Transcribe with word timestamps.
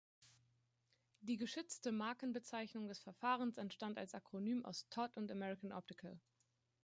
Die 1.19 1.37
geschützte 1.37 1.91
Markenbezeichnung 1.91 2.87
des 2.87 2.97
Verfahrens 2.99 3.59
entstand 3.59 3.99
als 3.99 4.15
Akronym 4.15 4.65
aus 4.65 4.87
Todd 4.89 5.15
und 5.15 5.31
American 5.31 5.71
Optical. 5.71 6.19